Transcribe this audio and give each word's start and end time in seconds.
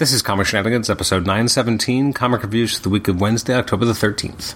This 0.00 0.14
is 0.14 0.22
Comic 0.22 0.46
Shenanigans, 0.46 0.88
episode 0.88 1.26
917, 1.26 2.14
comic 2.14 2.42
reviews 2.42 2.74
for 2.74 2.80
the 2.80 2.88
week 2.88 3.06
of 3.06 3.20
Wednesday, 3.20 3.54
October 3.54 3.84
the 3.84 3.92
13th. 3.92 4.54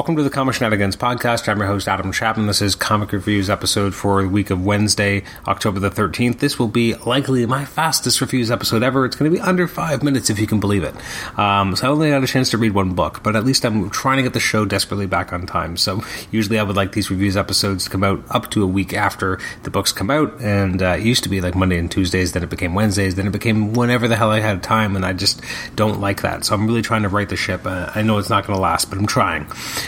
Welcome 0.00 0.16
to 0.16 0.22
the 0.22 0.30
Comic 0.30 0.54
Shenanigans 0.54 0.96
podcast. 0.96 1.46
I'm 1.46 1.58
your 1.58 1.66
host, 1.66 1.86
Adam 1.86 2.10
Chapman. 2.10 2.46
This 2.46 2.62
is 2.62 2.74
Comic 2.74 3.12
Reviews 3.12 3.50
episode 3.50 3.94
for 3.94 4.22
the 4.22 4.30
week 4.30 4.48
of 4.48 4.64
Wednesday, 4.64 5.24
October 5.46 5.78
the 5.78 5.90
13th. 5.90 6.38
This 6.38 6.58
will 6.58 6.68
be 6.68 6.94
likely 6.94 7.44
my 7.44 7.66
fastest 7.66 8.22
reviews 8.22 8.50
episode 8.50 8.82
ever. 8.82 9.04
It's 9.04 9.14
going 9.14 9.30
to 9.30 9.36
be 9.36 9.42
under 9.42 9.68
five 9.68 10.02
minutes, 10.02 10.30
if 10.30 10.38
you 10.38 10.46
can 10.46 10.58
believe 10.58 10.84
it. 10.84 10.94
Um, 11.38 11.76
so 11.76 11.86
I 11.86 11.90
only 11.90 12.08
had 12.08 12.24
a 12.24 12.26
chance 12.26 12.48
to 12.52 12.56
read 12.56 12.72
one 12.72 12.94
book, 12.94 13.22
but 13.22 13.36
at 13.36 13.44
least 13.44 13.66
I'm 13.66 13.90
trying 13.90 14.16
to 14.16 14.22
get 14.22 14.32
the 14.32 14.40
show 14.40 14.64
desperately 14.64 15.04
back 15.04 15.34
on 15.34 15.44
time. 15.44 15.76
So 15.76 16.02
usually 16.30 16.58
I 16.58 16.62
would 16.62 16.76
like 16.76 16.92
these 16.92 17.10
reviews 17.10 17.36
episodes 17.36 17.84
to 17.84 17.90
come 17.90 18.02
out 18.02 18.24
up 18.30 18.50
to 18.52 18.62
a 18.62 18.66
week 18.66 18.94
after 18.94 19.38
the 19.64 19.70
books 19.70 19.92
come 19.92 20.10
out. 20.10 20.40
And 20.40 20.82
uh, 20.82 20.96
it 20.98 21.02
used 21.02 21.24
to 21.24 21.28
be 21.28 21.42
like 21.42 21.54
Monday 21.54 21.76
and 21.76 21.90
Tuesdays, 21.90 22.32
then 22.32 22.42
it 22.42 22.48
became 22.48 22.72
Wednesdays, 22.72 23.16
then 23.16 23.26
it 23.26 23.32
became 23.32 23.74
whenever 23.74 24.08
the 24.08 24.16
hell 24.16 24.30
I 24.30 24.40
had 24.40 24.62
time. 24.62 24.96
And 24.96 25.04
I 25.04 25.12
just 25.12 25.42
don't 25.76 26.00
like 26.00 26.22
that. 26.22 26.46
So 26.46 26.54
I'm 26.54 26.66
really 26.66 26.80
trying 26.80 27.02
to 27.02 27.10
right 27.10 27.28
the 27.28 27.36
ship. 27.36 27.66
Uh, 27.66 27.90
I 27.94 28.00
know 28.00 28.16
it's 28.16 28.30
not 28.30 28.46
going 28.46 28.56
to 28.56 28.62
last, 28.62 28.88
but 28.88 28.98
I'm 28.98 29.06
trying. 29.06 29.46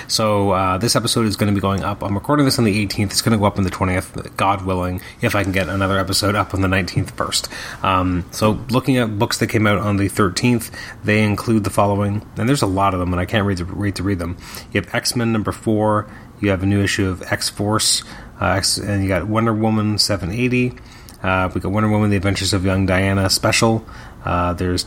So 0.09 0.51
uh, 0.51 0.79
this 0.79 0.97
episode 0.97 1.27
is 1.27 1.37
going 1.37 1.53
to 1.53 1.55
be 1.55 1.61
going 1.61 1.83
up. 1.83 2.03
I'm 2.03 2.15
recording 2.15 2.45
this 2.45 2.59
on 2.59 2.65
the 2.65 2.87
18th. 2.87 3.07
It's 3.07 3.23
going 3.23 3.33
to 3.33 3.39
go 3.39 3.45
up 3.45 3.59
on 3.59 3.65
the 3.65 3.71
20th, 3.71 4.37
God 4.37 4.65
willing, 4.65 5.01
if 5.21 5.35
I 5.35 5.43
can 5.43 5.53
get 5.53 5.69
another 5.69 5.99
episode 5.99 6.35
up 6.35 6.55
on 6.55 6.61
the 6.61 6.69
19th 6.69 7.13
first. 7.13 7.49
Um, 7.83 8.25
so 8.31 8.53
looking 8.71 8.97
at 8.99 9.19
books 9.19 9.39
that 9.39 9.49
came 9.49 9.67
out 9.67 9.79
on 9.79 9.97
the 9.97 10.09
13th, 10.09 10.71
they 11.05 11.23
include 11.23 11.65
the 11.65 11.71
following, 11.71 12.27
and 12.37 12.49
there's 12.49 12.63
a 12.63 12.67
lot 12.67 12.95
of 12.95 13.01
them, 13.01 13.13
and 13.13 13.21
I 13.21 13.27
can't 13.27 13.47
read 13.47 13.59
to 13.59 13.65
read 13.65 13.97
to 13.97 14.03
read 14.03 14.19
them. 14.19 14.37
You 14.73 14.81
have 14.81 14.95
X 14.95 15.17
Men 15.17 15.33
number 15.33 15.53
four. 15.53 16.09
You 16.41 16.51
have 16.51 16.63
a 16.63 16.67
new 16.67 16.83
issue 16.83 17.09
of 17.09 17.23
X 17.23 17.49
Force, 17.49 18.03
uh, 18.41 18.61
and 18.83 19.03
you 19.03 19.09
got 19.09 19.27
Wonder 19.27 19.53
Woman 19.53 19.99
780. 19.99 20.77
Uh, 21.23 21.49
we 21.55 21.61
got 21.61 21.71
Wonder 21.71 21.89
Woman: 21.89 22.11
The 22.11 22.17
Adventures 22.17 22.53
of 22.53 22.65
Young 22.65 22.85
Diana 22.87 23.31
special. 23.31 23.87
Uh, 24.25 24.53
there's 24.53 24.87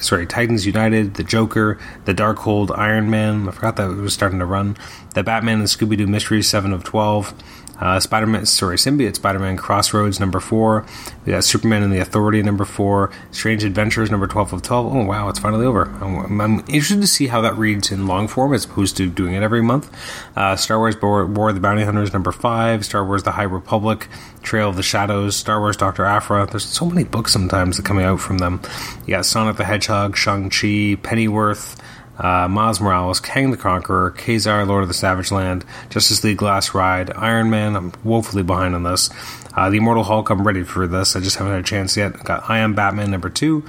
sorry, 0.00 0.26
Titans 0.26 0.66
United, 0.66 1.14
The 1.14 1.24
Joker, 1.24 1.78
The 2.04 2.14
Darkhold, 2.14 2.76
Iron 2.76 3.10
Man. 3.10 3.48
I 3.48 3.52
forgot 3.52 3.76
that 3.76 3.90
it 3.90 3.96
was 3.96 4.14
starting 4.14 4.38
to 4.38 4.46
run. 4.46 4.76
The 5.14 5.22
Batman 5.22 5.60
and 5.60 5.68
Scooby 5.68 5.96
Doo 5.96 6.06
Mysteries, 6.06 6.48
7 6.48 6.72
of 6.72 6.84
12. 6.84 7.34
Uh, 7.78 8.00
Spider 8.00 8.26
Man, 8.26 8.46
sorry, 8.46 8.76
Symbiote 8.76 9.16
Spider 9.16 9.38
Man 9.38 9.56
Crossroads, 9.56 10.18
number 10.18 10.40
four. 10.40 10.86
We 11.24 11.32
got 11.32 11.44
Superman 11.44 11.82
and 11.82 11.92
the 11.92 11.98
Authority, 11.98 12.42
number 12.42 12.64
four. 12.64 13.10
Strange 13.32 13.64
Adventures, 13.64 14.10
number 14.10 14.26
12 14.26 14.54
of 14.54 14.62
12. 14.62 14.94
Oh, 14.94 15.04
wow, 15.04 15.28
it's 15.28 15.38
finally 15.38 15.66
over. 15.66 15.82
I'm, 16.00 16.40
I'm 16.40 16.58
interested 16.60 17.02
to 17.02 17.06
see 17.06 17.26
how 17.26 17.42
that 17.42 17.56
reads 17.58 17.92
in 17.92 18.06
long 18.06 18.28
form 18.28 18.54
as 18.54 18.64
opposed 18.64 18.96
to 18.96 19.10
doing 19.10 19.34
it 19.34 19.42
every 19.42 19.62
month. 19.62 19.92
Uh, 20.34 20.56
Star 20.56 20.78
Wars 20.78 21.00
War, 21.00 21.26
War 21.26 21.50
of 21.50 21.54
the 21.54 21.60
Bounty 21.60 21.84
Hunters, 21.84 22.14
number 22.14 22.32
five. 22.32 22.84
Star 22.84 23.04
Wars 23.04 23.24
The 23.24 23.32
High 23.32 23.42
Republic, 23.42 24.08
Trail 24.42 24.70
of 24.70 24.76
the 24.76 24.82
Shadows, 24.82 25.36
Star 25.36 25.60
Wars 25.60 25.76
Dr. 25.76 26.04
Aphra. 26.04 26.46
There's 26.46 26.64
so 26.64 26.86
many 26.86 27.04
books 27.04 27.32
sometimes 27.32 27.76
that 27.76 27.84
coming 27.84 28.04
out 28.04 28.20
from 28.20 28.38
them. 28.38 28.62
You 29.06 29.14
got 29.14 29.26
Sonic 29.26 29.56
the 29.56 29.64
Hedgehog, 29.64 30.16
Shang-Chi, 30.16 30.96
Pennyworth 31.02 31.80
uh, 32.18 32.48
Miles 32.48 32.80
Morales, 32.80 33.20
Kang 33.20 33.50
the 33.50 33.56
Conqueror, 33.56 34.10
Ka-Zar, 34.10 34.64
Lord 34.64 34.82
of 34.82 34.88
the 34.88 34.94
Savage 34.94 35.30
Land, 35.30 35.64
Justice 35.90 36.24
League 36.24 36.42
Last 36.42 36.74
Ride, 36.74 37.12
Iron 37.14 37.50
Man. 37.50 37.76
I'm 37.76 37.92
woefully 38.04 38.42
behind 38.42 38.74
on 38.74 38.82
this. 38.84 39.10
Uh, 39.54 39.70
the 39.70 39.78
Immortal 39.78 40.04
Hulk. 40.04 40.30
I'm 40.30 40.46
ready 40.46 40.62
for 40.62 40.86
this. 40.86 41.16
I 41.16 41.20
just 41.20 41.36
haven't 41.36 41.52
had 41.52 41.60
a 41.60 41.64
chance 41.64 41.96
yet. 41.96 42.22
Got 42.24 42.48
I 42.48 42.58
Am 42.58 42.74
Batman 42.74 43.10
number 43.10 43.30
two, 43.30 43.64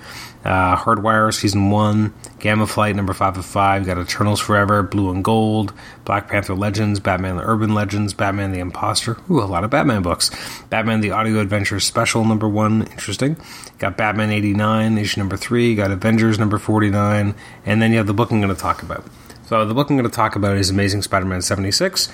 uh, 0.48 0.76
Hardware 0.76 1.32
season 1.32 1.70
one, 1.72 2.14
Gamma 2.40 2.66
Flight 2.66 2.96
number 2.96 3.14
five 3.14 3.38
of 3.38 3.46
five. 3.46 3.86
Got 3.86 3.98
Eternals 3.98 4.40
Forever, 4.40 4.82
Blue 4.82 5.12
and 5.12 5.24
Gold, 5.24 5.74
Black 6.06 6.30
Panther 6.30 6.56
Legends, 6.56 7.00
Batman 7.02 7.36
the 7.36 7.44
Urban 7.44 7.74
Legends, 7.74 8.14
Batman 8.14 8.54
the 8.54 8.60
Imposter. 8.60 9.18
Ooh, 9.30 9.42
a 9.42 9.46
lot 9.46 9.64
of 9.66 9.70
Batman 9.70 10.02
books. 10.02 10.32
Batman 10.70 11.02
the 11.02 11.12
Audio 11.12 11.40
Adventure 11.40 11.80
Special 11.82 12.24
number 12.24 12.48
one. 12.48 12.84
Interesting. 12.84 13.36
Got 13.78 13.98
Batman 13.98 14.32
89, 14.32 14.98
issue 14.98 15.20
number 15.20 15.38
three. 15.38 15.76
Got 15.76 15.92
Avengers 15.92 16.40
number 16.40 16.58
49. 16.58 17.36
And 17.66 17.82
then 17.82 17.92
you 17.92 17.98
have 17.98 18.08
the 18.08 18.14
book 18.14 18.32
I'm 18.32 18.42
going 18.42 18.54
to 18.54 18.60
talk 18.60 18.82
about. 18.82 19.06
So 19.48 19.66
the 19.66 19.74
book 19.74 19.90
I'm 19.90 19.98
going 19.98 20.10
to 20.10 20.16
talk 20.16 20.36
about 20.36 20.58
is 20.58 20.70
Amazing 20.70 21.04
Spider-Man 21.04 21.42
76. 21.42 22.10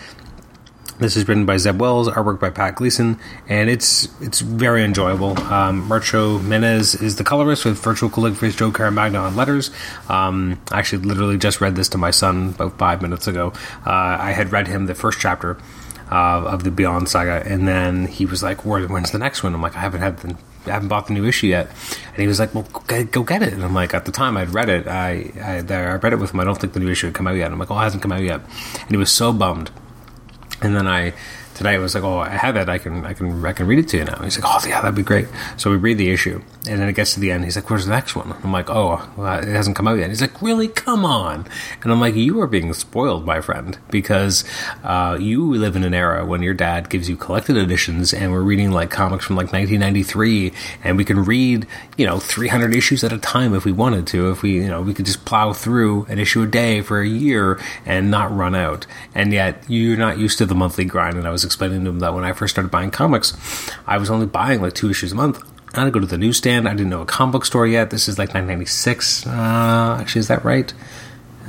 This 1.00 1.18
is 1.18 1.28
written 1.28 1.46
by 1.46 1.58
Zeb 1.58 1.81
Wells, 1.81 2.08
artwork 2.08 2.40
by 2.40 2.52
Pat 2.52 2.76
Gleason, 2.76 3.20
and 3.50 3.70
it's 3.70 4.08
it's 4.22 4.42
very 4.42 4.84
enjoyable. 4.84 5.38
Um, 5.44 5.88
Marco 5.88 6.38
Menyz 6.40 7.02
is 7.02 7.16
the 7.16 7.24
colorist 7.24 7.66
with 7.66 7.84
virtual 7.84 8.09
calligraphy 8.09 8.56
Joe 8.56 8.72
Caramagna 8.72 9.22
on 9.22 9.36
letters. 9.36 9.72
Um, 10.08 10.62
I 10.72 10.80
actually 10.80 11.04
literally 11.04 11.38
just 11.38 11.62
read 11.62 11.76
this 11.76 11.90
to 11.90 11.98
my 11.98 12.12
son 12.12 12.50
about 12.56 12.78
five 12.78 13.02
minutes 13.02 13.28
ago. 13.28 13.54
Uh, 13.86 13.90
I 13.90 14.31
had 14.31 14.52
read 14.52 14.68
him 14.68 14.86
the 14.86 14.94
first 14.94 15.20
chapter 15.20 15.58
uh, 16.12 16.44
of 16.46 16.64
the 16.64 16.72
Beyond 16.72 17.10
Saga, 17.10 17.44
and 17.46 17.68
then 17.68 18.06
he 18.06 18.28
was 18.28 18.44
like, 18.44 18.64
"When's 18.64 19.12
the 19.12 19.18
next 19.20 19.42
one?" 19.42 19.56
I'm 19.56 19.62
like, 19.64 19.75
"I 19.75 19.80
haven't 19.80 20.02
had 20.02 20.20
the 20.20 20.38
I 20.66 20.72
haven't 20.72 20.88
bought 20.88 21.08
the 21.08 21.14
new 21.14 21.25
issue 21.25 21.48
yet. 21.48 21.68
And 22.08 22.18
he 22.18 22.28
was 22.28 22.40
like, 22.40 22.56
well, 22.56 22.64
go 22.64 23.24
get 23.24 23.44
it. 23.44 23.52
And 23.52 23.66
I'm 23.66 23.74
like, 23.74 23.94
at 23.94 24.06
the 24.06 24.14
time 24.14 24.38
I'd 24.38 24.54
read 24.54 24.70
it, 24.70 24.88
I, 24.88 25.34
I, 25.42 25.58
I 25.58 25.96
read 25.96 26.14
it 26.14 26.20
with 26.20 26.34
him. 26.34 26.40
I 26.40 26.46
don't 26.46 26.58
think 26.58 26.72
the 26.72 26.80
new 26.80 26.90
issue 26.90 27.08
had 27.08 27.16
come 27.16 27.28
out 27.28 27.36
yet. 27.36 27.52
I'm 27.52 27.60
like, 27.60 27.70
oh, 27.70 27.78
it 27.78 27.81
hasn't 27.81 28.02
come 28.02 28.14
out 28.14 28.22
yet. 28.22 28.40
And 28.80 28.90
he 28.92 28.96
was 28.96 29.12
so 29.12 29.34
bummed. 29.34 29.72
And 30.63 30.75
then 30.75 30.88
I 30.88 31.13
today 31.56 31.72
I 31.72 31.78
was 31.78 31.96
like, 31.96 32.03
oh, 32.03 32.19
I 32.19 32.30
have 32.30 32.56
it. 32.56 32.69
I 32.69 32.78
can, 32.78 33.06
I 33.06 33.14
can, 33.14 33.46
I 33.46 33.53
can 33.53 33.68
read 33.68 33.80
it 33.80 33.88
to 33.90 33.97
you 33.97 34.06
now. 34.06 34.22
He's 34.24 34.40
like, 34.40 34.46
oh, 34.47 34.68
yeah, 34.68 34.81
that'd 34.81 34.96
be 34.96 35.03
great. 35.03 35.28
So 35.58 35.69
we 35.69 35.78
read 35.78 35.97
the 35.97 36.09
issue, 36.09 36.41
and 36.68 36.80
then 36.80 36.90
it 36.90 36.94
gets 36.94 37.14
to 37.14 37.19
the 37.19 37.31
end. 37.31 37.44
He's 37.44 37.56
like, 37.56 37.69
where's 37.69 37.86
the 37.86 37.91
next 37.91 38.16
one? 38.16 38.34
I'm 38.44 38.52
like, 38.52 38.69
oh, 38.69 39.08
well, 39.18 39.40
it 39.40 39.47
hasn't 39.47 39.75
come 39.75 39.88
out 39.88 39.97
yet. 39.97 40.09
He's 40.09 40.22
like, 40.22 40.42
really? 40.42 40.68
Come 40.68 41.06
on. 41.06 41.47
And 41.81 41.92
I'm 41.92 42.00
like, 42.00 42.16
you 42.16 42.42
are 42.42 42.47
being 42.47 42.74
spoiled, 42.74 43.25
my 43.25 43.42
friend, 43.42 43.78
because 43.90 44.44
uh, 44.84 45.18
you 45.19 45.53
live 45.53 45.75
in 45.75 45.84
an 45.84 45.94
era 45.94 46.25
when 46.25 46.42
your 46.42 46.53
dad 46.53 46.90
gives 46.90 47.09
you 47.09 47.16
collected 47.16 47.58
editions, 47.58 48.13
and 48.13 48.31
we're 48.31 48.42
reading 48.42 48.72
like 48.72 48.90
comics 48.90 49.25
from 49.25 49.36
like 49.36 49.52
1993, 49.53 50.53
and 50.84 50.97
we 50.97 51.06
can 51.06 51.24
read, 51.24 51.68
you 51.97 52.06
know, 52.06 52.19
300 52.19 52.75
issues 52.75 53.03
at 53.03 53.13
a 53.13 53.18
time 53.18 53.53
if 53.53 53.66
we 53.66 53.72
wanted 53.72 54.08
to. 54.08 54.31
If 54.31 54.42
we, 54.42 54.56
you 54.56 54.68
know, 54.68 54.81
we 54.81 54.94
could 54.94 55.06
just 55.06 55.25
plow 55.25 55.53
through 55.53 56.06
an 56.06 56.19
issue 56.19 56.42
a 56.44 56.47
day 56.47 56.81
for 56.81 57.00
a 57.00 57.08
year 57.08 57.59
and 57.86 58.09
not 58.09 58.36
run 58.36 58.56
out. 58.56 58.86
And 59.13 59.31
yet, 59.31 59.63
you're 59.68 59.97
not 59.97 60.18
used 60.18 60.38
to 60.40 60.46
the 60.46 60.56
monthly 60.56 60.86
grind, 60.86 61.18
and 61.18 61.28
I 61.28 61.31
was 61.31 61.43
explaining 61.46 61.84
to 61.84 61.90
him 61.90 62.00
that 62.00 62.14
when 62.14 62.24
I 62.24 62.34
first 62.34 62.54
started 62.54 62.70
buying 62.70 62.92
comics, 62.92 63.34
I 63.86 63.98
was 63.98 64.09
only 64.09 64.26
buying 64.26 64.62
like 64.62 64.74
two 64.74 64.90
issues 64.90 65.12
a 65.12 65.16
month. 65.16 65.42
I 65.74 65.80
had 65.80 65.86
to 65.86 65.92
go 65.92 66.00
to 66.00 66.06
the 66.06 66.18
newsstand. 66.18 66.68
I 66.68 66.72
didn't 66.74 66.90
know 66.90 67.02
a 67.02 67.06
comic 67.06 67.34
book 67.34 67.46
store 67.46 67.66
yet. 67.66 67.90
This 67.90 68.08
is 68.08 68.18
like 68.20 68.30
1996. 68.30 69.26
Uh, 69.26 69.98
actually, 70.00 70.20
is 70.20 70.28
that 70.28 70.46
right? 70.46 70.72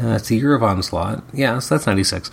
Uh, 0.00 0.19
the 0.19 0.37
year 0.37 0.55
of 0.55 0.62
onslaught. 0.62 1.22
Yeah, 1.32 1.59
so 1.59 1.75
that's 1.75 1.87
96. 1.87 2.31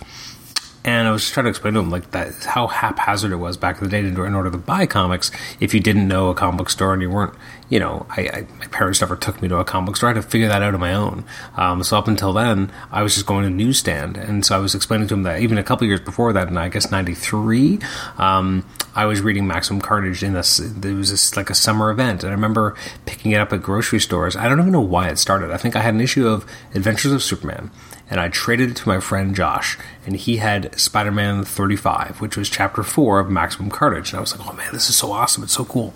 And 0.84 1.06
I 1.06 1.12
was 1.12 1.22
just 1.22 1.34
trying 1.34 1.44
to 1.44 1.50
explain 1.50 1.74
to 1.74 1.80
him 1.80 1.90
like 1.90 2.10
that 2.10 2.44
how 2.44 2.66
haphazard 2.66 3.30
it 3.30 3.36
was 3.36 3.56
back 3.56 3.78
in 3.78 3.84
the 3.84 3.90
day 3.90 4.00
in 4.00 4.34
order 4.34 4.50
to 4.50 4.58
buy 4.58 4.86
comics. 4.86 5.30
If 5.60 5.74
you 5.74 5.80
didn't 5.80 6.08
know 6.08 6.28
a 6.28 6.34
comic 6.34 6.58
book 6.58 6.70
store 6.70 6.92
and 6.92 7.00
you 7.00 7.08
weren't, 7.08 7.34
you 7.68 7.78
know, 7.78 8.04
I, 8.10 8.22
I 8.22 8.46
my 8.58 8.66
parents 8.66 9.00
never 9.00 9.14
took 9.14 9.40
me 9.40 9.48
to 9.48 9.58
a 9.58 9.64
comic 9.64 9.86
book 9.86 9.96
store. 9.96 10.10
I 10.10 10.14
had 10.14 10.22
to 10.22 10.28
figure 10.28 10.48
that 10.48 10.60
out 10.60 10.74
on 10.74 10.80
my 10.80 10.92
own. 10.92 11.24
Um, 11.56 11.84
so 11.84 11.96
up 11.96 12.08
until 12.08 12.32
then, 12.32 12.72
I 12.90 13.02
was 13.02 13.14
just 13.14 13.26
going 13.26 13.44
to 13.44 13.50
newsstand, 13.50 14.16
and 14.16 14.44
so 14.44 14.56
I 14.56 14.58
was 14.58 14.74
explaining 14.74 15.06
to 15.08 15.14
him 15.14 15.22
that 15.22 15.40
even 15.40 15.56
a 15.56 15.62
couple 15.62 15.86
years 15.86 16.00
before 16.00 16.32
that, 16.32 16.48
in 16.48 16.58
I 16.58 16.68
guess 16.68 16.90
'93, 16.90 17.78
um, 18.18 18.66
I 18.94 19.06
was 19.06 19.20
reading 19.20 19.46
Maximum 19.46 19.80
Carnage 19.80 20.24
in 20.24 20.32
this. 20.32 20.60
There 20.62 20.94
was 20.94 21.10
this 21.10 21.36
like 21.36 21.48
a 21.48 21.54
summer 21.54 21.90
event, 21.90 22.24
and 22.24 22.30
I 22.30 22.34
remember 22.34 22.74
picking 23.06 23.30
it 23.30 23.36
up 23.36 23.52
at 23.52 23.62
grocery 23.62 24.00
stores. 24.00 24.34
I 24.34 24.48
don't 24.48 24.58
even 24.58 24.72
know 24.72 24.80
why 24.80 25.08
it 25.08 25.18
started. 25.18 25.52
I 25.52 25.58
think 25.58 25.76
I 25.76 25.80
had 25.80 25.94
an 25.94 26.00
issue 26.00 26.26
of 26.26 26.44
Adventures 26.74 27.12
of 27.12 27.22
Superman 27.22 27.70
and 28.12 28.20
I 28.20 28.28
traded 28.28 28.68
it 28.68 28.76
to 28.76 28.88
my 28.88 29.00
friend 29.00 29.34
Josh, 29.34 29.78
and 30.04 30.14
he 30.14 30.36
had 30.36 30.78
Spider 30.78 31.10
Man 31.10 31.44
35, 31.44 32.20
which 32.20 32.36
was 32.36 32.50
chapter 32.50 32.82
4 32.82 33.20
of 33.20 33.30
Maximum 33.30 33.70
Carnage. 33.70 34.10
And 34.10 34.18
I 34.18 34.20
was 34.20 34.36
like, 34.36 34.46
oh 34.46 34.52
man, 34.52 34.68
this 34.70 34.90
is 34.90 34.96
so 34.96 35.12
awesome. 35.12 35.42
It's 35.42 35.54
so 35.54 35.64
cool. 35.64 35.94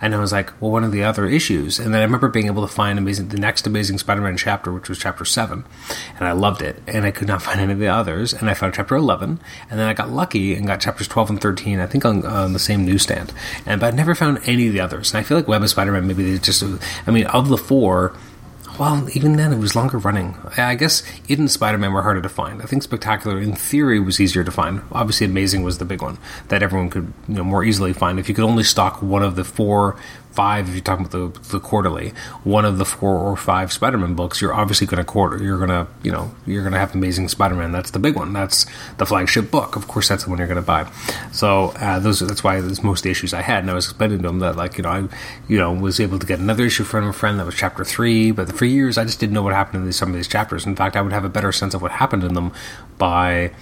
And 0.00 0.14
I 0.14 0.20
was 0.20 0.30
like, 0.30 0.52
well, 0.62 0.70
one 0.70 0.84
of 0.84 0.92
the 0.92 1.02
other 1.02 1.26
issues. 1.26 1.80
And 1.80 1.92
then 1.92 2.02
I 2.02 2.04
remember 2.04 2.28
being 2.28 2.46
able 2.46 2.64
to 2.64 2.72
find 2.72 3.00
amazing 3.00 3.30
the 3.30 3.36
next 3.36 3.66
Amazing 3.66 3.98
Spider 3.98 4.20
Man 4.20 4.36
chapter, 4.36 4.72
which 4.72 4.88
was 4.88 5.00
chapter 5.00 5.24
7. 5.24 5.64
And 6.16 6.28
I 6.28 6.30
loved 6.30 6.62
it. 6.62 6.80
And 6.86 7.04
I 7.04 7.10
could 7.10 7.26
not 7.26 7.42
find 7.46 7.58
any 7.58 7.72
of 7.72 7.80
the 7.80 7.88
others. 7.88 8.32
And 8.32 8.48
I 8.48 8.54
found 8.54 8.74
chapter 8.74 8.94
11. 8.94 9.40
And 9.68 9.80
then 9.80 9.88
I 9.88 9.92
got 9.92 10.10
lucky 10.10 10.54
and 10.54 10.68
got 10.68 10.80
chapters 10.80 11.08
12 11.08 11.30
and 11.30 11.40
13, 11.40 11.80
I 11.80 11.86
think 11.86 12.04
on, 12.04 12.24
on 12.24 12.52
the 12.52 12.60
same 12.60 12.86
newsstand. 12.86 13.32
And 13.66 13.80
But 13.80 13.92
I 13.92 13.96
never 13.96 14.14
found 14.14 14.38
any 14.44 14.68
of 14.68 14.72
the 14.72 14.78
others. 14.78 15.12
And 15.12 15.18
I 15.18 15.24
feel 15.24 15.36
like 15.36 15.48
Web 15.48 15.64
of 15.64 15.70
Spider 15.70 15.90
Man, 15.90 16.06
maybe 16.06 16.30
they 16.30 16.38
just, 16.38 16.62
I 17.08 17.10
mean, 17.10 17.26
of 17.26 17.48
the 17.48 17.58
four, 17.58 18.14
well, 18.78 19.08
even 19.14 19.36
then, 19.36 19.52
it 19.52 19.58
was 19.58 19.74
longer 19.74 19.98
running. 19.98 20.36
I 20.56 20.74
guess 20.74 21.02
It 21.28 21.38
and 21.38 21.50
Spider 21.50 21.78
Man 21.78 21.92
were 21.92 22.02
harder 22.02 22.22
to 22.22 22.28
find. 22.28 22.62
I 22.62 22.66
think 22.66 22.82
Spectacular, 22.82 23.40
in 23.40 23.54
theory, 23.54 24.00
was 24.00 24.20
easier 24.20 24.44
to 24.44 24.50
find. 24.50 24.82
Obviously, 24.92 25.26
Amazing 25.26 25.62
was 25.62 25.78
the 25.78 25.84
big 25.84 26.02
one 26.02 26.18
that 26.48 26.62
everyone 26.62 26.90
could 26.90 27.12
you 27.28 27.34
know, 27.34 27.44
more 27.44 27.64
easily 27.64 27.92
find. 27.92 28.18
If 28.18 28.28
you 28.28 28.34
could 28.34 28.44
only 28.44 28.64
stock 28.64 29.02
one 29.02 29.22
of 29.22 29.36
the 29.36 29.44
four 29.44 29.96
five, 30.36 30.68
if 30.68 30.74
you're 30.74 30.84
talking 30.84 31.06
about 31.06 31.34
the, 31.34 31.40
the 31.48 31.60
quarterly, 31.60 32.10
one 32.44 32.64
of 32.64 32.78
the 32.78 32.84
four 32.84 33.18
or 33.18 33.36
five 33.36 33.72
Spider-Man 33.72 34.14
books, 34.14 34.40
you're 34.40 34.54
obviously 34.54 34.86
going 34.86 34.98
to 34.98 35.04
quarter. 35.04 35.42
You're 35.42 35.56
going 35.56 35.70
to, 35.70 35.86
you 36.02 36.12
know, 36.12 36.34
you're 36.46 36.62
going 36.62 36.74
to 36.74 36.78
have 36.78 36.94
Amazing 36.94 37.28
Spider-Man. 37.28 37.72
That's 37.72 37.90
the 37.90 37.98
big 37.98 38.14
one. 38.14 38.32
That's 38.32 38.66
the 38.98 39.06
flagship 39.06 39.50
book. 39.50 39.74
Of 39.74 39.88
course, 39.88 40.08
that's 40.08 40.24
the 40.24 40.30
one 40.30 40.38
you're 40.38 40.46
going 40.46 40.56
to 40.56 40.62
buy. 40.62 40.90
So 41.32 41.72
uh, 41.76 41.98
those, 41.98 42.20
that's 42.20 42.44
why 42.44 42.60
most 42.82 43.02
the 43.02 43.10
issues 43.10 43.32
I 43.32 43.42
had, 43.42 43.60
and 43.60 43.70
I 43.70 43.74
was 43.74 43.86
explaining 43.86 44.22
to 44.22 44.28
him 44.28 44.38
that, 44.40 44.56
like, 44.56 44.76
you 44.76 44.82
know, 44.82 44.90
I, 44.90 45.08
you 45.48 45.58
know, 45.58 45.72
was 45.72 45.98
able 45.98 46.18
to 46.18 46.26
get 46.26 46.38
another 46.38 46.64
issue 46.64 46.84
from 46.84 47.08
a 47.08 47.12
friend 47.12 47.38
that 47.40 47.46
was 47.46 47.54
chapter 47.54 47.84
three, 47.84 48.30
but 48.30 48.52
for 48.52 48.66
years 48.66 48.98
I 48.98 49.04
just 49.04 49.18
didn't 49.18 49.32
know 49.32 49.42
what 49.42 49.54
happened 49.54 49.86
in 49.86 49.92
some 49.92 50.10
of 50.10 50.14
these 50.14 50.28
chapters. 50.28 50.66
In 50.66 50.76
fact, 50.76 50.96
I 50.96 51.00
would 51.00 51.12
have 51.12 51.24
a 51.24 51.30
better 51.30 51.52
sense 51.52 51.74
of 51.74 51.82
what 51.82 51.92
happened 51.92 52.24
in 52.24 52.34
them 52.34 52.52
by 52.98 53.52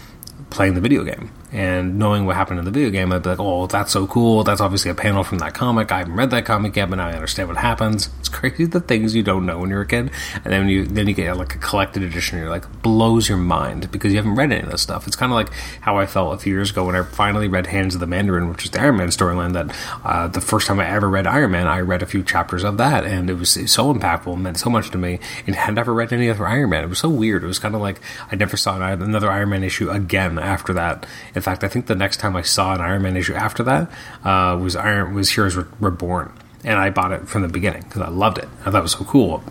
playing 0.51 0.75
the 0.75 0.81
video 0.81 1.05
game 1.05 1.31
and 1.55 2.01
knowing 2.01 2.27
what 2.27 2.35
happened 2.35 2.59
in 2.59 2.65
the 2.65 2.73
video 2.73 2.91
game, 2.91 3.13
I'd 3.13 3.23
be 3.23 3.29
like, 3.29 3.39
oh, 3.39 3.69
that's 3.69 3.93
so 3.93 4.09
cool. 4.09 4.43
That's 4.43 4.61
obviously 4.61 4.91
a 4.91 4.95
panel 4.95 5.23
from 5.23 5.39
that 5.39 5.55
comic. 5.55 5.93
I 5.93 5.99
haven't 5.99 6.17
read 6.17 6.31
that 6.31 6.45
comic 6.45 6.75
yet, 6.75 6.91
but 6.91 6.97
now 6.97 7.07
I 7.07 7.13
understand 7.13 7.49
what 7.49 7.59
happens. 7.59 8.11
It's 8.19 8.29
crazy 8.29 8.65
the 8.65 8.81
things 8.81 9.15
you 9.15 9.23
don't 9.23 9.47
know 9.47 9.61
when 9.61 9.71
you're 9.71 9.83
a 9.83 9.87
kid, 9.87 10.11
and 10.43 10.53
then 10.53 10.69
you 10.69 10.85
then 10.85 11.07
you 11.07 11.15
get 11.15 11.37
like 11.37 11.55
a 11.55 11.59
collected 11.59 12.03
edition, 12.03 12.39
and 12.39 12.43
you're 12.43 12.51
like 12.51 12.83
blows 12.83 13.29
your 13.29 13.39
mind 13.39 13.93
because 13.93 14.13
you 14.13 14.19
haven't 14.19 14.35
read 14.35 14.51
any 14.51 14.63
of 14.63 14.71
this 14.73 14.83
stuff. 14.83 15.07
It's 15.07 15.15
kind 15.15 15.31
of 15.31 15.37
like 15.37 15.53
how 15.81 15.97
I 15.97 16.07
felt 16.07 16.35
a 16.35 16.39
few 16.39 16.53
years 16.53 16.73
ago 16.73 16.87
when 16.87 16.97
I 16.97 17.05
finally 17.05 17.47
read 17.47 17.69
Hands 17.69 17.95
of 17.95 18.01
the 18.01 18.07
Mandarin, 18.09 18.49
which 18.49 18.65
is 18.65 18.73
the 18.73 18.81
Iron 18.81 18.97
Man 18.97 19.09
storyline. 19.09 19.53
That 19.53 19.77
uh, 20.05 20.27
the 20.27 20.41
first 20.41 20.67
time 20.67 20.81
I 20.81 20.89
ever 20.89 21.09
read 21.09 21.29
Iron 21.29 21.53
Man, 21.53 21.69
I 21.69 21.79
read 21.79 22.03
a 22.03 22.07
few 22.07 22.25
chapters 22.25 22.65
of 22.65 22.79
that, 22.79 23.05
and 23.05 23.31
it 23.31 23.35
was 23.35 23.51
so 23.51 23.95
impactful, 23.95 24.41
meant 24.41 24.59
so 24.59 24.71
much 24.71 24.91
to 24.91 24.99
me. 24.99 25.21
And 25.47 25.55
had 25.55 25.77
never 25.77 25.95
read 25.95 26.13
any 26.13 26.29
other 26.29 26.49
Iron 26.49 26.71
Man. 26.71 26.83
It 26.83 26.89
was 26.89 26.99
so 26.99 27.09
weird. 27.09 27.45
It 27.45 27.47
was 27.47 27.61
kind 27.61 27.77
of 27.77 27.81
like 27.81 28.01
I 28.33 28.35
never 28.35 28.57
saw 28.57 28.77
another 28.77 29.31
Iron 29.31 29.51
Man 29.51 29.63
issue 29.63 29.89
again 29.89 30.37
after 30.37 30.73
that. 30.73 31.07
In 31.33 31.44
fact, 31.45 31.65
I 31.65 31.69
think 31.69 31.87
the 31.87 31.95
next 31.95 32.19
time 32.19 32.37
I 32.37 32.43
saw 32.43 32.75
an 32.75 32.81
Iron 32.81 33.03
Man 33.03 33.17
issue 33.17 33.35
after 33.35 33.63
that 33.65 33.91
uh, 34.25 34.57
was 34.57 34.77
Iron 34.77 35.15
was 35.15 35.31
Heroes 35.31 35.57
Reborn, 35.57 36.33
and 36.65 36.79
I 36.79 36.91
bought 36.91 37.13
it 37.13 37.29
from 37.29 37.43
the 37.43 37.49
beginning 37.49 37.83
because 37.83 38.03
I 38.03 38.09
loved 38.09 38.39
it. 38.39 38.49
I 38.63 38.71
thought 38.71 38.79
it 38.79 38.83
was 38.83 38.93
so 38.93 39.05
cool 39.05 39.43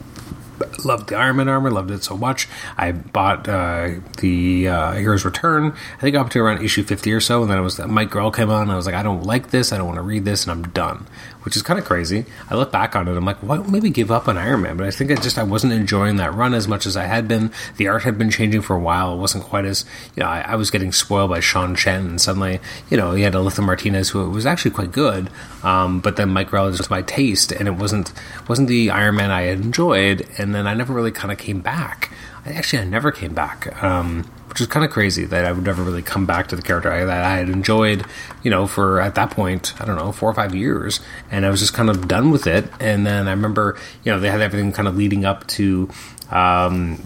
loved 0.86 1.10
the 1.10 1.16
Iron 1.16 1.38
Man 1.38 1.48
armor, 1.48 1.72
loved 1.72 1.92
it 1.92 2.04
so 2.04 2.18
much. 2.18 2.48
I 2.78 2.92
bought 2.92 3.48
uh, 3.48 3.92
the 4.20 4.68
uh, 4.68 4.92
Heroes 4.94 5.26
Return. 5.26 5.74
I 5.98 6.02
think 6.02 6.16
up 6.16 6.30
to 6.32 6.40
around 6.40 6.64
issue 6.64 6.84
fifty 6.84 7.12
or 7.12 7.20
so, 7.20 7.42
and 7.42 7.52
then 7.52 7.58
it 7.58 7.62
was 7.62 7.78
that 7.78 7.90
Mike 7.90 8.10
Grell 8.10 8.32
came 8.32 8.50
on. 8.50 8.70
I 8.70 8.76
was 8.76 8.86
like, 8.86 8.96
I 8.96 9.04
don't 9.04 9.24
like 9.24 9.52
this. 9.52 9.72
I 9.72 9.78
don't 9.78 9.88
want 9.88 9.98
to 9.98 10.04
read 10.04 10.26
this, 10.26 10.44
and 10.44 10.52
I'm 10.52 10.72
done. 10.72 11.08
Which 11.44 11.56
is 11.56 11.62
kind 11.62 11.78
of 11.78 11.86
crazy. 11.86 12.26
I 12.50 12.56
look 12.56 12.72
back 12.72 12.96
on 12.96 13.08
it, 13.08 13.18
I'm 13.18 13.26
like, 13.26 13.38
why 13.38 13.58
maybe 13.58 13.90
give 13.90 14.12
up 14.12 14.28
on 14.28 14.38
Iron 14.38 14.62
Man? 14.62 14.78
But 14.78 14.88
I 14.88 14.92
think 14.92 15.12
I 15.12 15.16
just 15.16 15.38
I 15.38 15.44
wasn't 15.44 15.74
enjoying 15.74 16.16
that 16.18 16.34
run 16.34 16.54
as 16.54 16.68
much 16.68 16.86
as 16.86 16.96
I 16.96 17.04
had 17.04 17.28
been. 17.28 17.52
The 17.78 17.88
art 17.88 18.04
had 18.04 18.18
been 18.18 18.30
changing 18.30 18.62
for 18.62 18.76
a 18.76 18.80
while. 18.80 19.14
It 19.14 19.18
wasn't 19.18 19.44
quite 19.44 19.66
as 19.66 19.86
you 20.16 20.24
know. 20.24 20.30
I, 20.30 20.42
I 20.42 20.56
was 20.56 20.72
getting 20.72 20.92
spoiled 20.92 21.30
by 21.30 21.40
Sean 21.42 21.76
Chen, 21.76 22.06
and 22.06 22.22
suddenly 22.22 22.60
you 22.90 22.98
know 22.98 23.12
he 23.12 23.24
had 23.24 23.34
Alitha 23.34 23.62
Martinez, 23.62 24.10
who 24.10 24.30
was 24.30 24.46
actually 24.46 24.72
quite 24.72 24.92
good. 24.92 25.30
Um, 25.64 26.00
but 26.00 26.16
then 26.16 26.30
Mike 26.30 26.50
Grell 26.50 26.72
just 26.72 26.90
my 26.90 27.02
taste, 27.02 27.52
and 27.52 27.68
it 27.68 27.76
wasn't 27.76 28.14
wasn't 28.48 28.68
the 28.68 28.90
Iron 28.90 29.16
Man 29.16 29.32
I 29.32 29.44
had 29.44 29.60
enjoyed. 29.60 30.28
And 30.38 30.56
then 30.56 30.68
I 30.68 30.74
never 30.74 30.94
really 30.94 31.12
kind 31.12 31.32
of 31.32 31.38
came 31.38 31.62
back. 31.62 32.12
I 32.46 32.52
actually 32.52 32.82
I 32.82 32.86
never 32.86 33.12
came 33.12 33.34
back, 33.34 33.82
um, 33.82 34.30
which 34.54 34.62
is 34.62 34.68
kind 34.68 34.86
of 34.86 34.92
crazy 34.92 35.26
that 35.26 35.46
I 35.46 35.52
would 35.52 35.64
never 35.64 35.82
really 35.82 36.04
come 36.04 36.28
back 36.28 36.50
to 36.50 36.56
the 36.56 36.62
character 36.62 36.92
I, 36.92 37.06
that 37.06 37.26
I 37.26 37.38
had 37.38 37.50
enjoyed, 37.50 38.06
you 38.44 38.52
know, 38.52 38.68
for 38.68 39.02
at 39.02 39.16
that 39.16 39.32
point 39.32 39.74
I 39.82 39.86
don't 39.86 39.96
know 39.96 40.12
four 40.12 40.30
or 40.30 40.34
five 40.36 40.54
years, 40.54 41.00
and 41.32 41.44
I 41.44 41.50
was 41.50 41.60
just 41.60 41.74
kind 41.74 41.90
of 41.90 42.08
done 42.08 42.30
with 42.30 42.46
it. 42.46 42.70
And 42.80 43.04
then 43.04 43.28
I 43.28 43.32
remember, 43.32 43.80
you 44.04 44.12
know, 44.12 44.20
they 44.20 44.30
had 44.30 44.42
everything 44.42 44.72
kind 44.72 44.88
of 44.88 44.96
leading 44.96 45.26
up 45.26 45.48
to. 45.48 45.90
Um, 46.30 47.02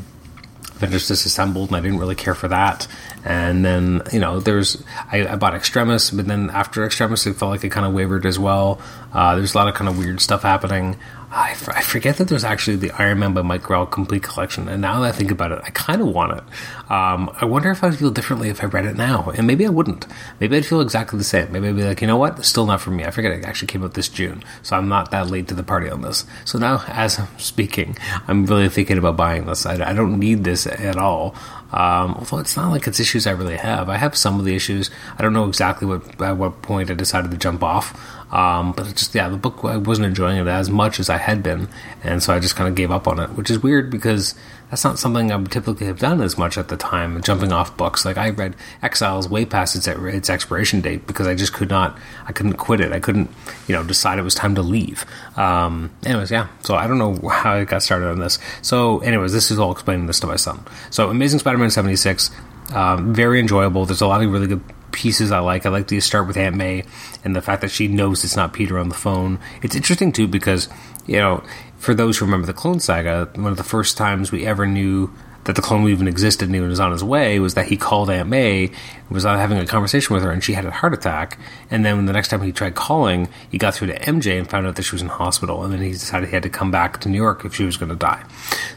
Avengers 0.75 1.07
Disassembled, 1.07 1.69
and 1.69 1.75
I 1.75 1.79
didn't 1.79 1.97
really 1.97 2.13
care 2.13 2.35
for 2.35 2.49
that. 2.49 2.87
And 3.25 3.65
then, 3.65 4.03
you 4.13 4.19
know, 4.19 4.39
there's 4.39 4.83
I, 5.11 5.27
I 5.27 5.35
bought 5.35 5.55
Extremis, 5.55 6.11
but 6.11 6.27
then 6.27 6.51
after 6.51 6.85
Extremis, 6.85 7.25
it 7.25 7.33
felt 7.33 7.49
like 7.49 7.63
it 7.63 7.69
kind 7.69 7.85
of 7.85 7.93
wavered 7.93 8.27
as 8.27 8.37
well. 8.37 8.79
Uh, 9.11 9.35
there's 9.35 9.55
a 9.55 9.57
lot 9.57 9.67
of 9.67 9.73
kind 9.73 9.89
of 9.89 9.97
weird 9.97 10.21
stuff 10.21 10.43
happening. 10.43 10.97
I, 11.29 11.51
f- 11.51 11.67
I 11.69 11.81
forget 11.81 12.17
that 12.17 12.29
there's 12.29 12.45
actually 12.45 12.77
the 12.77 12.91
Iron 12.91 13.19
Man 13.19 13.33
by 13.33 13.41
Mike 13.41 13.63
Grell 13.63 13.85
complete 13.85 14.23
collection, 14.23 14.69
and 14.69 14.81
now 14.81 15.01
that 15.01 15.09
I 15.09 15.11
think 15.11 15.29
about 15.29 15.51
it, 15.51 15.59
I 15.61 15.71
kind 15.71 16.01
of 16.01 16.07
want 16.07 16.37
it. 16.37 16.43
Um, 16.89 17.29
I 17.41 17.45
wonder 17.45 17.69
if 17.69 17.83
I'd 17.83 17.97
feel 17.97 18.11
differently 18.11 18.47
if 18.49 18.63
I 18.63 18.67
read 18.67 18.85
it 18.85 18.95
now, 18.95 19.31
and 19.35 19.45
maybe 19.45 19.65
I 19.65 19.69
wouldn't. 19.69 20.07
Maybe 20.39 20.55
I'd 20.55 20.65
feel 20.65 20.79
exactly 20.79 21.17
the 21.17 21.25
same. 21.25 21.51
Maybe 21.51 21.67
I'd 21.67 21.75
be 21.75 21.83
like, 21.83 21.99
you 21.99 22.07
know 22.07 22.15
what, 22.15 22.39
it's 22.39 22.47
still 22.47 22.65
not 22.65 22.79
for 22.79 22.91
me. 22.91 23.03
I 23.03 23.11
forget 23.11 23.33
it 23.33 23.43
actually 23.43 23.67
came 23.67 23.83
out 23.83 23.93
this 23.93 24.07
June, 24.07 24.41
so 24.63 24.77
I'm 24.77 24.87
not 24.87 25.11
that 25.11 25.27
late 25.29 25.49
to 25.49 25.53
the 25.53 25.63
party 25.63 25.89
on 25.89 26.01
this. 26.01 26.25
So 26.45 26.59
now, 26.59 26.83
as 26.87 27.19
I'm 27.19 27.27
speaking, 27.37 27.97
I'm 28.27 28.45
really 28.45 28.69
thinking 28.69 28.97
about 28.97 29.17
buying 29.17 29.47
this. 29.47 29.65
I, 29.65 29.89
I 29.89 29.93
don't 29.93 30.19
need 30.19 30.45
this 30.45 30.65
at 30.65 30.95
all. 30.95 31.35
Um, 31.73 32.15
although 32.17 32.37
it's 32.37 32.55
not 32.55 32.71
like 32.71 32.87
it's 32.87 33.01
issues 33.01 33.27
I 33.27 33.31
really 33.31 33.57
have. 33.57 33.89
I 33.89 33.97
have 33.97 34.15
some 34.15 34.39
of 34.39 34.45
the 34.45 34.55
issues. 34.55 34.89
I 35.17 35.21
don't 35.21 35.33
know 35.33 35.49
exactly 35.49 35.85
what 35.85 36.21
at 36.21 36.37
what 36.37 36.61
point 36.61 36.89
I 36.89 36.93
decided 36.93 37.31
to 37.31 37.37
jump 37.37 37.61
off. 37.61 37.93
Um, 38.31 38.73
but 38.73 38.87
just 38.87 39.15
yeah, 39.15 39.29
the 39.29 39.37
book 39.37 39.59
I 39.63 39.77
wasn't 39.77 40.07
enjoying 40.07 40.37
it 40.37 40.47
as 40.47 40.69
much 40.69 40.99
as 40.99 41.09
I 41.09 41.17
had 41.17 41.41
been, 41.41 41.69
and 42.03 42.21
so 42.21 42.33
I 42.33 42.39
just 42.39 42.55
kind 42.55 42.67
of 42.67 42.75
gave 42.75 42.91
up 42.91 43.07
on 43.07 43.19
it, 43.19 43.29
which 43.31 43.49
is 43.49 43.63
weird 43.63 43.89
because 43.89 44.35
that's 44.69 44.83
not 44.83 44.99
something 44.99 45.31
I 45.31 45.37
would 45.37 45.49
typically 45.49 45.87
have 45.87 45.99
done 45.99 46.19
as 46.19 46.37
much 46.37 46.57
at 46.57 46.67
the 46.67 46.75
time. 46.75 47.21
Jumping 47.21 47.53
off 47.53 47.77
books, 47.77 48.03
like 48.03 48.17
I 48.17 48.31
read 48.31 48.53
Exiles 48.81 49.29
way 49.29 49.45
past 49.45 49.77
its 49.77 49.87
its 49.87 50.29
expiration 50.29 50.81
date 50.81 51.07
because 51.07 51.25
I 51.25 51.35
just 51.35 51.53
could 51.53 51.69
not, 51.69 51.97
I 52.25 52.33
couldn't 52.33 52.55
quit 52.55 52.81
it. 52.81 52.91
I 52.91 52.99
couldn't, 52.99 53.29
you 53.65 53.73
know, 53.73 53.83
decide 53.83 54.19
it 54.19 54.23
was 54.23 54.35
time 54.35 54.55
to 54.55 54.61
leave. 54.61 55.05
Um, 55.37 55.89
anyways, 56.03 56.29
yeah. 56.29 56.49
So 56.63 56.75
I 56.75 56.85
don't 56.85 56.97
know 56.97 57.29
how 57.29 57.53
I 57.53 57.63
got 57.63 57.81
started 57.81 58.09
on 58.09 58.19
this. 58.19 58.39
So, 58.61 58.99
anyways, 58.99 59.31
this 59.31 59.51
is 59.51 59.57
all 59.57 59.71
explaining 59.71 60.07
this 60.07 60.19
to 60.19 60.27
my 60.27 60.35
son. 60.35 60.65
So, 60.89 61.09
Amazing 61.09 61.39
Spider-Man 61.39 61.71
seventy 61.71 61.95
six. 61.95 62.29
Um, 62.73 63.13
very 63.13 63.39
enjoyable. 63.39 63.85
There's 63.85 64.01
a 64.01 64.07
lot 64.07 64.21
of 64.21 64.29
really 64.29 64.47
good 64.47 64.61
pieces 64.97 65.31
I 65.31 65.39
like. 65.39 65.65
I 65.65 65.69
like 65.69 65.87
to 65.87 66.01
start 66.01 66.27
with 66.27 66.37
Aunt 66.37 66.55
May 66.55 66.83
and 67.23 67.35
the 67.35 67.41
fact 67.41 67.61
that 67.61 67.69
she 67.69 67.87
knows 67.87 68.23
it's 68.23 68.35
not 68.35 68.51
Peter 68.51 68.79
on 68.79 68.89
the 68.89 68.95
phone. 68.95 69.37
It's 69.61 69.75
interesting 69.75 70.11
too 70.11 70.27
because 70.27 70.67
you 71.05 71.17
know, 71.17 71.43
for 71.77 71.93
those 71.93 72.17
who 72.17 72.25
remember 72.25 72.47
the 72.47 72.53
Clone 72.53 72.79
Saga, 72.79 73.29
one 73.35 73.51
of 73.51 73.57
the 73.57 73.63
first 73.63 73.95
times 73.95 74.31
we 74.31 74.45
ever 74.45 74.65
knew 74.65 75.13
that 75.47 75.55
the 75.55 75.61
clone 75.61 75.87
even 75.87 76.09
existed 76.09 76.49
and 76.49 76.55
he 76.55 76.59
was 76.59 76.79
on 76.79 76.91
his 76.91 77.03
way 77.03 77.39
was 77.39 77.53
that 77.53 77.67
he 77.67 77.77
called 77.77 78.09
Aunt 78.09 78.27
May, 78.27 78.69
was 79.09 79.23
having 79.23 79.57
a 79.57 79.65
conversation 79.65 80.13
with 80.13 80.21
her, 80.23 80.29
and 80.29 80.43
she 80.43 80.53
had 80.53 80.65
a 80.65 80.71
heart 80.71 80.93
attack. 80.93 81.39
And 81.71 81.85
then 81.85 82.05
the 82.05 82.11
next 82.11 82.27
time 82.27 82.41
he 82.41 82.51
tried 82.51 82.75
calling, 82.75 83.29
he 83.49 83.57
got 83.57 83.73
through 83.73 83.87
to 83.87 83.99
MJ 83.99 84.37
and 84.37 84.49
found 84.49 84.67
out 84.67 84.75
that 84.75 84.83
she 84.83 84.93
was 84.93 85.01
in 85.01 85.07
hospital. 85.07 85.63
And 85.63 85.71
then 85.71 85.81
he 85.81 85.91
decided 85.91 86.27
he 86.27 86.35
had 86.35 86.43
to 86.43 86.49
come 86.49 86.69
back 86.69 86.99
to 86.99 87.09
New 87.09 87.15
York 87.15 87.45
if 87.45 87.55
she 87.55 87.63
was 87.63 87.77
going 87.77 87.89
to 87.89 87.95
die. 87.95 88.25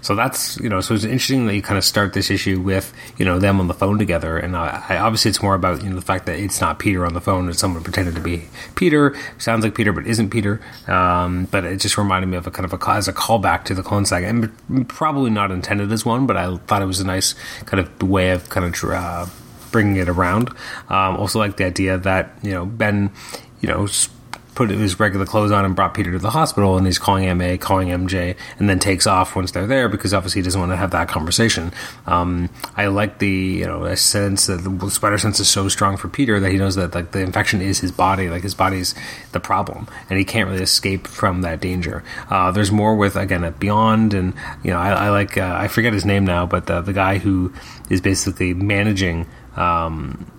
So 0.01 0.15
that's 0.15 0.59
you 0.59 0.69
know, 0.69 0.81
so 0.81 0.95
it's 0.95 1.03
interesting 1.03 1.47
that 1.47 1.57
you 1.57 1.63
kind 1.63 1.77
of 1.77 1.85
start 1.85 2.13
this 2.13 2.31
issue 2.31 2.61
with 2.61 2.95
you 3.19 3.25
know 3.25 3.41
them 3.41 3.59
on 3.59 3.67
the 3.67 3.75
phone 3.75 3.99
together. 3.99 4.39
And 4.39 4.57
I, 4.57 4.97
obviously 4.99 5.31
it's 5.31 5.43
more 5.43 5.57
about 5.57 5.83
you 5.83 5.91
know 5.91 5.97
the 5.97 6.03
fact 6.03 6.27
that 6.27 6.39
it's 6.39 6.61
not 6.61 6.79
Peter 6.79 7.05
on 7.05 7.15
the 7.15 7.21
phone; 7.21 7.49
it's 7.49 7.59
someone 7.59 7.83
pretending 7.83 8.15
to 8.15 8.21
be 8.21 8.45
Peter, 8.77 9.17
sounds 9.39 9.65
like 9.65 9.75
Peter 9.75 9.93
but 9.93 10.07
isn't 10.07 10.31
Peter. 10.31 10.61
Um, 10.87 11.47
but 11.51 11.65
it 11.65 11.81
just 11.81 11.99
reminded 11.99 12.29
me 12.29 12.37
of 12.37 12.47
a 12.47 12.53
kind 12.53 12.65
of 12.65 12.73
a 12.73 12.91
as 12.91 13.09
a 13.09 13.13
callback 13.13 13.65
to 13.65 13.75
the 13.75 13.83
Clone 13.83 14.07
Saga, 14.07 14.29
and 14.29 14.89
probably 14.89 15.31
not 15.31 15.51
intended 15.51 15.91
as 15.91 16.05
one, 16.05 16.27
but 16.27 16.37
I 16.37 16.60
thought 16.67 16.83
it 16.83 16.87
was 16.87 17.01
a 17.01 17.07
nice 17.07 17.35
kind 17.65 17.81
of 17.81 18.03
way 18.03 18.31
of 18.31 18.49
kind 18.49 18.67
of 18.67 18.91
uh, 18.91 19.27
bringing 19.71 19.97
it 19.97 20.09
around. 20.09 20.51
Um, 20.89 21.17
also, 21.17 21.39
like 21.39 21.57
the 21.57 21.65
idea 21.65 21.99
that 21.99 22.39
you 22.43 22.53
know 22.53 22.67
Ben, 22.67 23.11
you 23.61 23.69
know 23.69 23.87
put 24.61 24.69
his 24.69 25.01
regular 25.01 25.25
clothes 25.25 25.51
on 25.51 25.65
and 25.65 25.75
brought 25.75 25.95
Peter 25.95 26.13
to 26.13 26.19
the 26.19 26.29
hospital, 26.29 26.77
and 26.77 26.85
he's 26.85 26.99
calling 26.99 27.25
MA, 27.39 27.57
calling 27.57 27.89
MJ, 27.89 28.37
and 28.59 28.69
then 28.69 28.79
takes 28.79 29.07
off 29.07 29.35
once 29.35 29.53
they're 29.53 29.67
there 29.67 29.89
because 29.89 30.13
obviously 30.13 30.41
he 30.41 30.45
doesn't 30.45 30.61
want 30.61 30.71
to 30.71 30.77
have 30.77 30.91
that 30.91 31.09
conversation. 31.09 31.73
Um, 32.07 32.51
I 32.77 32.89
like 32.89 33.21
the 33.21 33.31
you 33.31 33.65
know 33.65 33.95
sense 33.95 34.49
that 34.49 34.59
the 34.59 34.91
spider 34.91 35.17
sense 35.17 35.41
is 35.41 35.49
so 35.49 35.69
strong 35.69 35.97
for 35.97 36.09
Peter 36.09 36.39
that 36.41 36.51
he 36.51 36.59
knows 36.59 36.75
that 36.75 36.95
like 36.95 37.13
the 37.13 37.21
infection 37.21 37.63
is 37.63 37.81
his 37.81 37.91
body, 37.91 38.29
like 38.29 38.43
his 38.43 38.55
body's 38.55 38.95
the 39.33 39.41
problem, 39.41 39.89
and 40.11 40.19
he 40.19 40.27
can't 40.27 40.47
really 40.47 40.63
escape 40.63 41.07
from 41.07 41.41
that 41.41 41.63
danger. 41.63 42.05
Uh, 42.29 42.51
there's 42.51 42.71
more 42.71 42.97
with 42.97 43.17
again 43.17 43.45
at 43.45 43.59
Beyond, 43.59 44.13
and 44.13 44.35
you 44.63 44.73
know 44.73 44.79
I, 44.79 45.07
I 45.07 45.09
like 45.09 45.39
uh, 45.39 45.57
I 45.59 45.69
forget 45.69 45.95
his 45.95 46.05
name 46.05 46.27
now, 46.27 46.45
but 46.45 46.67
the, 46.67 46.83
the 46.83 46.93
guy 46.93 47.17
who 47.17 47.51
is 47.89 48.03
basically 48.03 48.53
managing. 48.53 49.27
Um, 49.57 50.31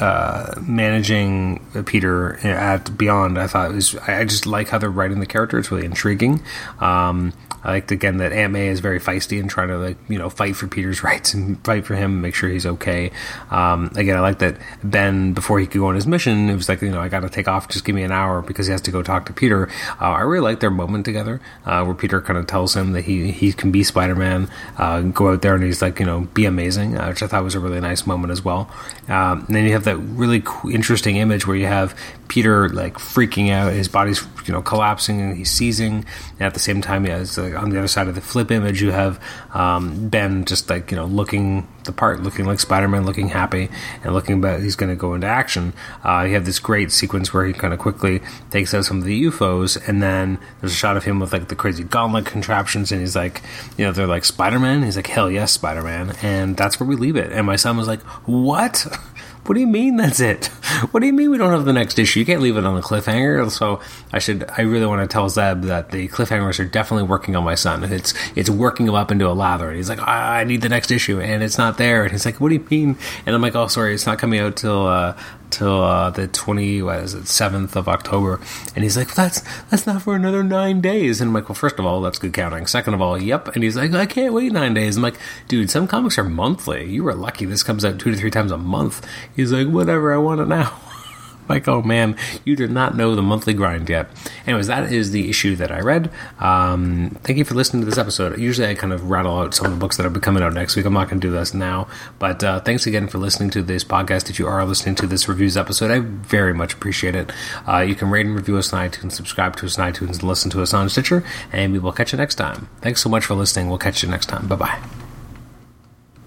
uh, 0.00 0.54
managing 0.60 1.60
Peter 1.86 2.34
at 2.46 2.96
Beyond, 2.96 3.38
I 3.38 3.46
thought 3.46 3.72
was 3.72 3.96
I 3.96 4.24
just 4.24 4.46
like 4.46 4.68
how 4.68 4.78
they're 4.78 4.90
writing 4.90 5.20
the 5.20 5.26
character. 5.26 5.58
It's 5.58 5.70
really 5.70 5.86
intriguing. 5.86 6.42
Um, 6.80 7.32
I 7.64 7.70
liked 7.72 7.92
again 7.92 8.18
that 8.18 8.32
Aunt 8.32 8.52
May 8.52 8.68
is 8.68 8.80
very 8.80 8.98
feisty 8.98 9.38
and 9.40 9.48
trying 9.48 9.68
to 9.68 9.78
like 9.78 9.96
you 10.08 10.18
know 10.18 10.30
fight 10.30 10.56
for 10.56 10.66
Peter's 10.66 11.02
rights 11.04 11.34
and 11.34 11.62
fight 11.64 11.86
for 11.86 11.94
him, 11.94 12.20
make 12.20 12.34
sure 12.34 12.48
he's 12.48 12.66
okay. 12.66 13.10
Um, 13.50 13.90
again, 13.94 14.16
I 14.16 14.20
like 14.20 14.38
that 14.40 14.56
Ben 14.82 15.32
before 15.32 15.60
he 15.60 15.66
could 15.66 15.78
go 15.78 15.86
on 15.86 15.94
his 15.94 16.06
mission, 16.06 16.50
it 16.50 16.54
was 16.54 16.68
like 16.68 16.82
you 16.82 16.90
know 16.90 17.00
I 17.00 17.08
got 17.08 17.20
to 17.20 17.30
take 17.30 17.48
off, 17.48 17.68
just 17.68 17.84
give 17.84 17.94
me 17.94 18.02
an 18.02 18.12
hour 18.12 18.42
because 18.42 18.66
he 18.66 18.72
has 18.72 18.80
to 18.82 18.90
go 18.90 19.02
talk 19.02 19.26
to 19.26 19.32
Peter. 19.32 19.68
Uh, 20.00 20.10
I 20.10 20.20
really 20.20 20.40
like 20.40 20.60
their 20.60 20.70
moment 20.70 21.04
together 21.04 21.40
uh, 21.64 21.84
where 21.84 21.94
Peter 21.94 22.20
kind 22.20 22.38
of 22.38 22.46
tells 22.46 22.74
him 22.74 22.92
that 22.92 23.02
he 23.02 23.30
he 23.30 23.52
can 23.52 23.70
be 23.70 23.84
Spider 23.84 24.14
Man, 24.14 24.50
uh, 24.78 25.00
go 25.02 25.32
out 25.32 25.42
there 25.42 25.54
and 25.54 25.64
he's 25.64 25.82
like 25.82 25.98
you 26.00 26.06
know 26.06 26.22
be 26.34 26.44
amazing, 26.44 26.96
uh, 26.96 27.08
which 27.08 27.22
I 27.22 27.26
thought 27.26 27.44
was 27.44 27.54
a 27.54 27.60
really 27.60 27.80
nice 27.80 28.06
moment 28.06 28.32
as 28.32 28.44
well. 28.44 28.70
Um, 29.08 29.44
and 29.46 29.56
then 29.56 29.64
you 29.64 29.72
have 29.72 29.84
that 29.84 29.96
really 29.96 30.42
interesting 30.72 31.16
image 31.16 31.46
where 31.46 31.56
you 31.56 31.66
have 31.66 31.98
Peter 32.28 32.68
like 32.70 32.94
freaking 32.94 33.50
out, 33.50 33.72
his 33.72 33.88
body's 33.88 34.26
you 34.46 34.52
know 34.52 34.62
collapsing 34.62 35.20
and 35.20 35.36
he's 35.36 35.50
seizing, 35.50 36.04
and 36.38 36.40
at 36.40 36.54
the 36.54 36.60
same 36.60 36.80
time, 36.80 37.04
he 37.04 37.10
has 37.10 37.36
like 37.36 37.51
on 37.56 37.70
the 37.70 37.78
other 37.78 37.88
side 37.88 38.08
of 38.08 38.14
the 38.14 38.20
flip 38.20 38.50
image, 38.50 38.82
you 38.82 38.90
have 38.90 39.22
um, 39.54 40.08
Ben 40.08 40.44
just 40.44 40.68
like 40.70 40.90
you 40.90 40.96
know 40.96 41.06
looking 41.06 41.66
the 41.84 41.92
part, 41.92 42.22
looking 42.22 42.44
like 42.44 42.60
Spider 42.60 42.88
Man, 42.88 43.04
looking 43.04 43.28
happy, 43.28 43.68
and 44.04 44.12
looking 44.12 44.38
about 44.38 44.60
he's 44.60 44.76
going 44.76 44.90
to 44.90 44.96
go 44.96 45.14
into 45.14 45.26
action. 45.26 45.72
Uh, 46.04 46.24
you 46.28 46.34
have 46.34 46.44
this 46.44 46.58
great 46.58 46.92
sequence 46.92 47.32
where 47.32 47.44
he 47.44 47.52
kind 47.52 47.72
of 47.72 47.80
quickly 47.80 48.20
takes 48.50 48.72
out 48.74 48.84
some 48.84 48.98
of 48.98 49.04
the 49.04 49.24
UFOs, 49.24 49.76
and 49.88 50.02
then 50.02 50.38
there's 50.60 50.72
a 50.72 50.76
shot 50.76 50.96
of 50.96 51.04
him 51.04 51.20
with 51.20 51.32
like 51.32 51.48
the 51.48 51.56
crazy 51.56 51.84
gauntlet 51.84 52.26
contraptions, 52.26 52.92
and 52.92 53.00
he's 53.00 53.16
like, 53.16 53.42
you 53.76 53.84
know, 53.84 53.92
they're 53.92 54.06
like 54.06 54.24
Spider 54.24 54.58
Man. 54.58 54.82
He's 54.82 54.96
like, 54.96 55.06
hell 55.06 55.30
yes, 55.30 55.52
Spider 55.52 55.82
Man, 55.82 56.14
and 56.22 56.56
that's 56.56 56.78
where 56.78 56.88
we 56.88 56.96
leave 56.96 57.16
it. 57.16 57.32
And 57.32 57.46
my 57.46 57.56
son 57.56 57.76
was 57.76 57.88
like, 57.88 58.00
what? 58.26 58.86
what 59.44 59.54
do 59.54 59.60
you 59.60 59.66
mean 59.66 59.96
that's 59.96 60.20
it? 60.20 60.46
what 60.92 61.00
do 61.00 61.06
you 61.06 61.12
mean 61.12 61.30
we 61.30 61.38
don't 61.38 61.50
have 61.50 61.64
the 61.64 61.72
next 61.72 61.98
issue? 61.98 62.20
You 62.20 62.26
can't 62.26 62.40
leave 62.40 62.56
it 62.56 62.64
on 62.64 62.76
a 62.76 62.80
cliffhanger. 62.80 63.50
So 63.50 63.80
I 64.12 64.18
should. 64.18 64.48
I 64.56 64.62
really 64.62 64.86
want 64.86 65.08
to 65.08 65.12
tell 65.12 65.28
Zeb 65.28 65.62
that 65.62 65.90
the 65.90 66.08
cliffhangers 66.08 66.60
are 66.60 66.64
definitely 66.64 67.08
working 67.08 67.34
on 67.34 67.42
my 67.42 67.56
son. 67.56 67.82
It's 67.84 68.14
it's 68.36 68.48
working 68.48 68.86
him 68.86 68.94
up 68.94 69.10
into 69.10 69.28
a 69.28 69.32
lather. 69.32 69.68
And 69.68 69.76
he's 69.76 69.88
like, 69.88 70.00
I 70.00 70.44
need 70.44 70.62
the 70.62 70.68
next 70.68 70.90
issue, 70.90 71.20
and 71.20 71.42
it's 71.42 71.58
not 71.58 71.76
there. 71.76 72.04
And 72.04 72.12
he's 72.12 72.24
like, 72.24 72.40
What 72.40 72.50
do 72.50 72.54
you 72.54 72.66
mean? 72.70 72.96
And 73.26 73.34
I'm 73.34 73.42
like, 73.42 73.56
Oh, 73.56 73.66
sorry, 73.66 73.94
it's 73.94 74.06
not 74.06 74.18
coming 74.18 74.38
out 74.38 74.56
till 74.56 74.86
uh, 74.86 75.16
till 75.52 75.82
uh, 75.82 76.10
the 76.10 76.26
twenty 76.28 76.82
what 76.82 76.98
is 77.00 77.14
it 77.14 77.28
seventh 77.28 77.76
of 77.76 77.88
October. 77.88 78.40
And 78.74 78.82
he's 78.82 78.96
like, 78.96 79.14
That's 79.14 79.42
that's 79.70 79.86
not 79.86 80.02
for 80.02 80.16
another 80.16 80.42
nine 80.42 80.80
days. 80.80 81.20
And 81.20 81.28
I'm 81.28 81.34
like, 81.34 81.48
Well, 81.48 81.54
first 81.54 81.78
of 81.78 81.86
all, 81.86 82.00
that's 82.00 82.18
good 82.18 82.32
counting. 82.32 82.66
Second 82.66 82.94
of 82.94 83.00
all, 83.00 83.20
yep. 83.20 83.48
And 83.54 83.62
he's 83.62 83.76
like, 83.76 83.92
I 83.92 84.06
can't 84.06 84.34
wait 84.34 84.52
nine 84.52 84.74
days. 84.74 84.96
I'm 84.96 85.02
like, 85.02 85.18
Dude, 85.48 85.70
some 85.70 85.86
comics 85.86 86.18
are 86.18 86.24
monthly. 86.24 86.90
You 86.90 87.04
were 87.04 87.14
lucky. 87.14 87.44
This 87.44 87.62
comes 87.62 87.84
out 87.84 87.98
two 87.98 88.10
to 88.10 88.16
three 88.16 88.30
times 88.30 88.50
a 88.50 88.58
month. 88.58 89.06
He's 89.36 89.52
like, 89.52 89.68
Whatever, 89.68 90.12
I 90.12 90.18
want 90.18 90.40
it 90.40 90.48
now. 90.48 90.78
like, 91.48 91.68
oh 91.68 91.82
man, 91.82 92.16
you 92.44 92.56
did 92.56 92.70
not 92.70 92.96
know 92.96 93.14
the 93.14 93.22
monthly 93.22 93.54
grind 93.54 93.88
yet. 93.88 94.08
Anyways, 94.46 94.66
that 94.68 94.92
is 94.92 95.10
the 95.10 95.28
issue 95.28 95.56
that 95.56 95.70
I 95.70 95.80
read. 95.80 96.10
Um, 96.38 97.16
thank 97.22 97.38
you 97.38 97.44
for 97.44 97.54
listening 97.54 97.82
to 97.82 97.86
this 97.86 97.98
episode. 97.98 98.38
Usually 98.38 98.68
I 98.68 98.74
kind 98.74 98.92
of 98.92 99.10
rattle 99.10 99.38
out 99.38 99.54
some 99.54 99.66
of 99.66 99.72
the 99.72 99.78
books 99.78 99.96
that 99.96 100.08
be 100.12 100.20
coming 100.20 100.42
out 100.42 100.52
next 100.52 100.76
week. 100.76 100.84
I'm 100.84 100.92
not 100.92 101.08
going 101.08 101.20
to 101.20 101.26
do 101.26 101.32
this 101.32 101.54
now, 101.54 101.88
but 102.18 102.42
uh, 102.44 102.60
thanks 102.60 102.86
again 102.86 103.08
for 103.08 103.18
listening 103.18 103.50
to 103.50 103.62
this 103.62 103.84
podcast. 103.84 104.30
If 104.30 104.38
you 104.38 104.46
are 104.46 104.64
listening 104.64 104.94
to 104.96 105.06
this 105.06 105.28
reviews 105.28 105.56
episode, 105.56 105.90
I 105.90 106.00
very 106.00 106.54
much 106.54 106.74
appreciate 106.74 107.14
it. 107.14 107.32
Uh, 107.66 107.78
you 107.78 107.94
can 107.94 108.10
rate 108.10 108.26
and 108.26 108.34
review 108.34 108.56
us 108.58 108.72
on 108.72 108.88
iTunes, 108.88 109.12
subscribe 109.12 109.56
to 109.56 109.66
us 109.66 109.78
on 109.78 109.92
iTunes, 109.92 110.20
and 110.20 110.22
listen 110.24 110.50
to 110.52 110.62
us 110.62 110.74
on 110.74 110.88
Stitcher, 110.88 111.24
and 111.52 111.72
we 111.72 111.78
will 111.78 111.92
catch 111.92 112.12
you 112.12 112.18
next 112.18 112.36
time. 112.36 112.68
Thanks 112.80 113.02
so 113.02 113.08
much 113.08 113.24
for 113.24 113.34
listening. 113.34 113.68
We'll 113.68 113.78
catch 113.78 114.02
you 114.02 114.08
next 114.08 114.26
time. 114.26 114.46
Bye 114.46 114.56
bye. 114.56 114.82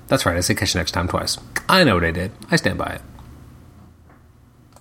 That's 0.08 0.26
right, 0.26 0.38
I 0.38 0.42
said 0.42 0.58
catch 0.58 0.76
you 0.76 0.80
next 0.80 0.92
time 0.92 1.08
twice. 1.08 1.38
I 1.68 1.84
know 1.84 1.96
what 1.96 2.04
I 2.04 2.12
did. 2.12 2.32
I 2.52 2.58
stand 2.58 2.78
by 2.78 2.88
it. 2.88 3.15